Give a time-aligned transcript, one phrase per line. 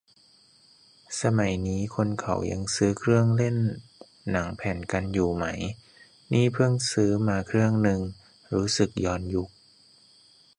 [1.21, 3.57] สมัยนี้คนเขายังซื้อเครื่องเล่น
[4.31, 5.45] หนังแผ่นกันอยู่ไหม
[6.33, 7.99] นี่เพิ่งซื้อมาเครื่องนึง
[8.53, 9.49] รู้สึกย้อนยุค